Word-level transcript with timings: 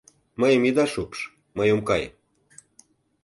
Мыйым 0.39 0.63
ида 0.69 0.85
шупш, 0.93 1.19
мый 1.57 1.69
ом 1.75 1.81
кай. 1.89 2.03